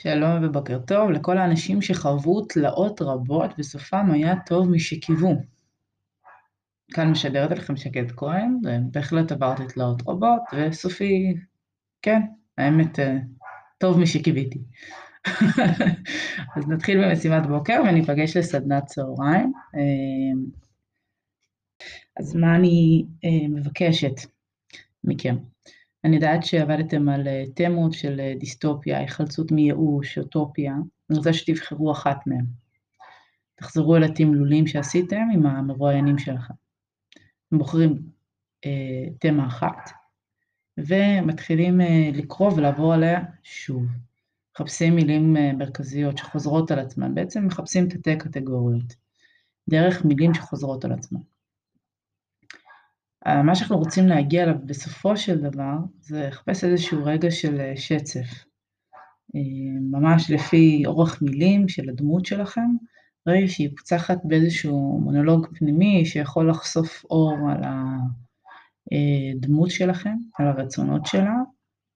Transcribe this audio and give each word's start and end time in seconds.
שלום 0.00 0.44
ובוקר 0.44 0.78
טוב 0.78 1.10
לכל 1.10 1.38
האנשים 1.38 1.82
שחוו 1.82 2.44
תלאות 2.44 3.02
רבות 3.02 3.50
וסופם 3.58 4.10
היה 4.12 4.34
טוב 4.46 4.70
משקיוו. 4.70 5.42
כאן 6.92 7.10
משדרת 7.10 7.58
לכם 7.58 7.76
שקד 7.76 8.10
כהן, 8.16 8.58
בהחלט 8.92 9.32
עברתי 9.32 9.62
תלאות 9.68 10.02
רבות, 10.08 10.42
וסופי, 10.56 11.34
כן, 12.02 12.20
האמת, 12.58 12.98
אה, 12.98 13.16
טוב 13.78 13.98
משקיוויתי. 14.00 14.58
אז 16.56 16.68
נתחיל 16.68 17.04
במשימת 17.04 17.46
בוקר 17.46 17.80
וניפגש 17.88 18.36
לסדנת 18.36 18.86
צהריים. 18.86 19.52
אה, 19.74 20.40
אז 22.20 22.36
מה 22.36 22.56
אני 22.56 23.04
אה, 23.24 23.48
מבקשת 23.48 24.14
מכם? 25.04 25.36
אני 26.04 26.16
יודעת 26.16 26.44
שעבדתם 26.44 27.08
על 27.08 27.28
אה, 27.28 27.44
תמות 27.54 27.92
של 27.92 28.20
אה, 28.20 28.34
דיסטופיה, 28.38 28.98
היחלצות 28.98 29.52
מייאוש, 29.52 30.18
אוטופיה, 30.18 30.72
אני 31.10 31.18
רוצה 31.18 31.32
שתבחרו 31.32 31.92
אחת 31.92 32.26
מהן. 32.26 32.44
תחזרו 33.54 33.96
אל 33.96 34.04
התמלולים 34.04 34.66
שעשיתם 34.66 35.28
עם 35.34 35.46
המרואיינים 35.46 36.18
שלכם. 36.18 36.54
אתם 37.48 37.58
בוחרים 37.58 38.02
אה, 38.64 39.04
תמה 39.20 39.46
אחת, 39.46 39.90
ומתחילים 40.78 41.80
אה, 41.80 42.10
לקרוא 42.14 42.52
ולעבור 42.56 42.94
עליה 42.94 43.20
שוב. 43.42 43.86
מחפשים 44.54 44.94
מילים 44.94 45.36
אה, 45.36 45.52
מרכזיות 45.52 46.18
שחוזרות 46.18 46.70
על 46.70 46.78
עצמן, 46.78 47.14
בעצם 47.14 47.46
מחפשים 47.46 47.88
תתי 47.88 48.18
קטגוריות, 48.18 48.94
דרך 49.70 50.04
מילים 50.04 50.34
שחוזרות 50.34 50.84
על 50.84 50.92
עצמן. 50.92 51.20
מה 53.26 53.54
שאנחנו 53.54 53.78
רוצים 53.78 54.06
להגיע 54.06 54.42
אליו 54.42 54.54
בסופו 54.64 55.16
של 55.16 55.38
דבר, 55.38 55.76
זה 56.00 56.28
לחפש 56.28 56.64
איזשהו 56.64 57.04
רגע 57.04 57.30
של 57.30 57.60
אה, 57.60 57.72
שצף. 57.76 58.44
אה, 59.36 59.40
ממש 59.90 60.30
לפי 60.30 60.82
אורך 60.86 61.22
מילים 61.22 61.68
של 61.68 61.88
הדמות 61.88 62.26
שלכם, 62.26 62.70
רגע 63.26 63.48
שהיא 63.48 63.70
פוצחת 63.76 64.18
באיזשהו 64.24 65.00
מונולוג 65.04 65.46
פנימי 65.58 66.06
שיכול 66.06 66.50
לחשוף 66.50 67.04
אור 67.10 67.38
על 67.50 67.62
הדמות 68.92 69.70
שלכם, 69.70 70.14
על 70.38 70.46
הרצונות 70.46 71.06
שלה, 71.06 71.34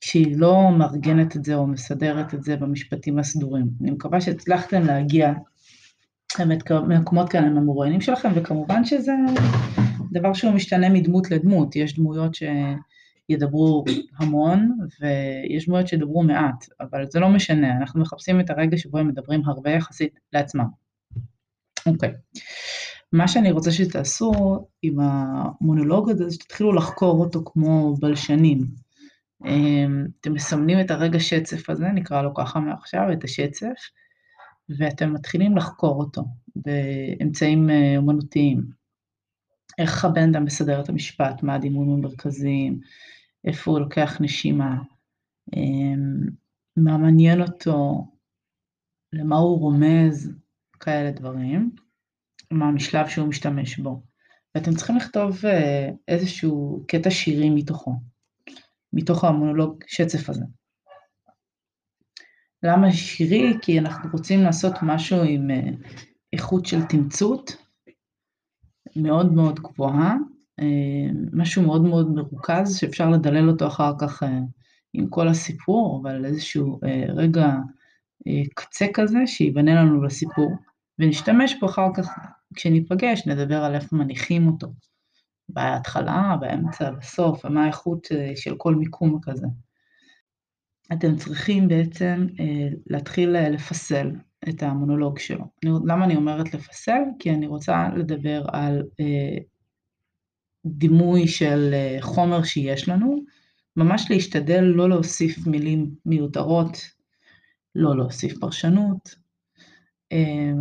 כשהיא 0.00 0.36
לא 0.36 0.70
מארגנת 0.78 1.36
את 1.36 1.44
זה 1.44 1.54
או 1.54 1.66
מסדרת 1.66 2.34
את 2.34 2.42
זה 2.42 2.56
במשפטים 2.56 3.18
הסדורים. 3.18 3.66
אני 3.80 3.90
מקווה 3.90 4.20
שהצלחתם 4.20 4.82
להגיע 4.82 5.32
באמת 6.38 6.72
מקומות 6.72 7.28
כאלה 7.28 7.46
עם 7.46 7.56
המרואיינים 7.56 8.00
שלכם, 8.00 8.28
וכמובן 8.34 8.84
שזה 8.84 9.12
דבר 10.18 10.32
שהוא 10.32 10.52
משתנה 10.52 10.88
מדמות 10.88 11.30
לדמות, 11.30 11.76
יש 11.76 11.94
דמויות 11.94 12.32
שידברו 12.34 13.84
המון 14.16 14.78
ויש 15.00 15.66
דמויות 15.66 15.88
שידברו 15.88 16.22
מעט, 16.22 16.64
אבל 16.80 17.06
זה 17.10 17.20
לא 17.20 17.28
משנה, 17.28 17.76
אנחנו 17.76 18.00
מחפשים 18.00 18.40
את 18.40 18.50
הרגע 18.50 18.76
שבו 18.76 18.98
הם 18.98 19.08
מדברים 19.08 19.42
הרבה 19.44 19.70
יחסית 19.70 20.18
לעצמם. 20.32 20.66
אוקיי. 21.86 22.12
מה 23.12 23.28
שאני 23.28 23.50
רוצה 23.50 23.72
שתעשו 23.72 24.32
עם 24.82 24.96
המונולוג 25.00 26.10
הזה, 26.10 26.30
שתתחילו 26.30 26.72
לחקור 26.72 27.20
אותו 27.20 27.42
כמו 27.44 27.96
בלשנים. 28.00 28.58
אמ, 29.44 30.06
אתם 30.20 30.32
מסמנים 30.32 30.80
את 30.80 30.90
הרגע 30.90 31.20
שצף 31.20 31.70
הזה, 31.70 31.86
נקרא 31.86 32.22
לו 32.22 32.34
ככה 32.34 32.60
מעכשיו, 32.60 33.12
את 33.12 33.24
השצף, 33.24 33.74
ואתם 34.78 35.12
מתחילים 35.12 35.56
לחקור 35.56 35.98
אותו 35.98 36.24
באמצעים 36.56 37.70
אה, 37.70 37.94
אומנותיים. 37.96 38.85
איך 39.78 40.04
הבן 40.04 40.28
אדם 40.28 40.44
מסדר 40.44 40.80
את 40.80 40.88
המשפט, 40.88 41.42
מה 41.42 41.54
הדימויים 41.54 41.92
המרכזיים, 41.92 42.80
איפה 43.44 43.70
הוא 43.70 43.80
לוקח 43.80 44.20
נשימה, 44.20 44.76
אמ, 45.56 46.20
מה 46.76 46.96
מעניין 46.98 47.42
אותו, 47.42 48.06
למה 49.12 49.36
הוא 49.36 49.58
רומז, 49.58 50.32
כאלה 50.80 51.10
דברים, 51.10 51.70
מה 52.50 52.68
המשלב 52.68 53.08
שהוא 53.08 53.28
משתמש 53.28 53.78
בו. 53.78 54.02
ואתם 54.54 54.74
צריכים 54.74 54.96
לכתוב 54.96 55.46
אה, 55.46 55.88
איזשהו 56.08 56.84
קטע 56.88 57.10
שירי 57.10 57.50
מתוכו, 57.50 57.94
מתוך 58.92 59.24
המונולוג 59.24 59.84
שצף 59.86 60.28
הזה. 60.28 60.44
למה 62.62 62.92
שירי? 62.92 63.52
כי 63.62 63.78
אנחנו 63.78 64.10
רוצים 64.12 64.42
לעשות 64.42 64.74
משהו 64.82 65.22
עם 65.22 65.50
אה, 65.50 65.70
איכות 66.32 66.66
של 66.66 66.82
תמצות, 66.82 67.56
מאוד 68.96 69.32
מאוד 69.32 69.60
גבוהה, 69.60 70.16
אה, 70.60 71.10
משהו 71.32 71.62
מאוד 71.62 71.82
מאוד 71.82 72.14
מרוכז 72.14 72.76
שאפשר 72.76 73.10
לדלל 73.10 73.48
אותו 73.48 73.66
אחר 73.66 73.92
כך 74.00 74.22
אה, 74.22 74.38
עם 74.92 75.08
כל 75.08 75.28
הסיפור, 75.28 76.00
אבל 76.02 76.24
איזשהו 76.24 76.80
אה, 76.84 77.04
רגע 77.08 77.52
קצה 78.54 78.86
כזה 78.94 79.18
שיבנה 79.26 79.74
לנו 79.74 80.02
לסיפור, 80.02 80.52
ונשתמש 80.98 81.54
בו 81.60 81.66
אחר 81.66 81.88
כך 81.96 82.08
כשניפגש, 82.54 83.26
נדבר 83.26 83.64
על 83.64 83.74
איפה 83.74 83.96
מניחים 83.96 84.46
אותו, 84.46 84.66
בהתחלה, 85.48 86.36
באמצע, 86.40 86.90
בסוף, 86.90 87.44
ומה 87.44 87.64
האיכות 87.64 88.06
של 88.36 88.54
כל 88.56 88.74
מיקום 88.74 89.18
כזה. 89.22 89.46
אתם 90.92 91.16
צריכים 91.16 91.68
בעצם 91.68 92.26
להתחיל 92.86 93.36
לפסל 93.48 94.10
את 94.48 94.62
המונולוג 94.62 95.18
שלו. 95.18 95.44
אני, 95.64 95.72
למה 95.86 96.04
אני 96.04 96.16
אומרת 96.16 96.54
לפסל? 96.54 97.00
כי 97.18 97.30
אני 97.30 97.46
רוצה 97.46 97.88
לדבר 97.96 98.44
על 98.52 98.82
אה, 99.00 99.38
דימוי 100.66 101.28
של 101.28 101.70
אה, 101.72 101.96
חומר 102.00 102.42
שיש 102.42 102.88
לנו, 102.88 103.16
ממש 103.76 104.06
להשתדל 104.10 104.60
לא 104.60 104.88
להוסיף 104.88 105.46
מילים 105.46 105.90
מיותרות, 106.06 106.78
לא 107.74 107.96
להוסיף 107.96 108.38
פרשנות, 108.38 109.14
אה, 110.12 110.52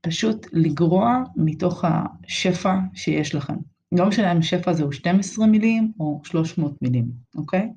פשוט 0.00 0.46
לגרוע 0.52 1.22
מתוך 1.36 1.84
השפע 1.84 2.74
שיש 2.94 3.34
לכם. 3.34 3.56
לא 3.92 4.08
משנה 4.08 4.32
אם 4.32 4.38
השפע 4.38 4.70
הזה 4.70 4.82
הוא 4.82 4.92
12 4.92 5.46
מילים 5.46 5.92
או 6.00 6.20
300 6.24 6.82
מילים, 6.82 7.10
אוקיי? 7.34 7.68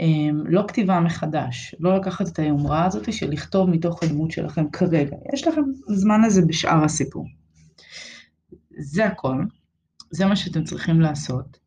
אמ, 0.00 0.42
לא 0.46 0.64
כתיבה 0.68 1.00
מחדש, 1.00 1.74
לא 1.80 1.96
לקחת 1.96 2.28
את 2.28 2.38
היומרה 2.38 2.84
הזאת 2.84 3.12
של 3.12 3.30
לכתוב 3.30 3.70
מתוך 3.70 4.02
הדמות 4.02 4.30
שלכם 4.30 4.70
כרגע, 4.70 5.16
יש 5.32 5.46
לכם 5.46 5.62
זמן 5.88 6.24
לזה 6.26 6.42
בשאר 6.46 6.84
הסיפור. 6.84 7.26
זה 8.78 9.06
הכל, 9.06 9.44
זה 10.10 10.26
מה 10.26 10.36
שאתם 10.36 10.64
צריכים 10.64 11.00
לעשות, 11.00 11.58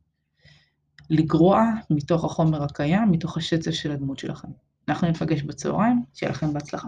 לגרוע 1.09 1.63
מתוך 1.89 2.25
החומר 2.25 2.63
הקיים, 2.63 3.11
מתוך 3.11 3.37
השצף 3.37 3.71
של 3.71 3.91
הדמות 3.91 4.19
שלכם. 4.19 4.47
אנחנו 4.87 5.07
נפגש 5.07 5.41
בצהריים, 5.41 6.03
שיהיה 6.13 6.31
לכם 6.31 6.53
בהצלחה. 6.53 6.87